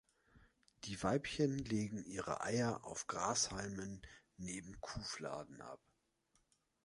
Die 0.85 1.03
Weibchen 1.03 1.59
legen 1.59 2.03
ihre 2.03 2.41
Eier 2.43 2.83
auf 2.85 3.05
Grashalmen 3.05 4.01
neben 4.37 4.79
Kuhfladen 4.81 5.61
ab. 5.61 5.79